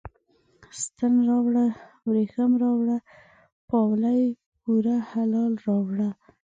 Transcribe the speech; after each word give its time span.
ستن 0.81 1.13
راوړه، 1.29 1.65
وریښم 2.07 2.51
راوړه، 2.63 2.97
پاولي 3.69 4.21
پوره 4.59 4.97
هلال 5.11 5.53
راوړه 5.67 6.09